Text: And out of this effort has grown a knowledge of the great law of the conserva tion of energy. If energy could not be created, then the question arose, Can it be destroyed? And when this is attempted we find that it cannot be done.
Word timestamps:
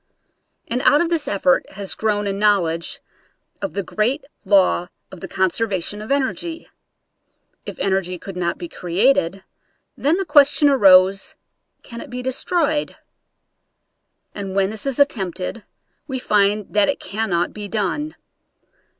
And 0.67 0.81
out 0.81 0.99
of 0.99 1.09
this 1.11 1.27
effort 1.27 1.69
has 1.73 1.93
grown 1.93 2.25
a 2.25 2.33
knowledge 2.33 3.01
of 3.61 3.73
the 3.75 3.83
great 3.83 4.25
law 4.43 4.87
of 5.11 5.19
the 5.19 5.27
conserva 5.27 5.83
tion 5.83 6.01
of 6.01 6.11
energy. 6.11 6.67
If 7.67 7.77
energy 7.77 8.17
could 8.17 8.35
not 8.35 8.57
be 8.57 8.67
created, 8.67 9.43
then 9.95 10.17
the 10.17 10.25
question 10.25 10.69
arose, 10.69 11.35
Can 11.83 12.01
it 12.01 12.09
be 12.09 12.23
destroyed? 12.23 12.95
And 14.33 14.55
when 14.55 14.71
this 14.71 14.87
is 14.87 14.97
attempted 14.97 15.65
we 16.07 16.17
find 16.17 16.73
that 16.73 16.89
it 16.89 16.99
cannot 16.99 17.53
be 17.53 17.67
done. 17.67 18.15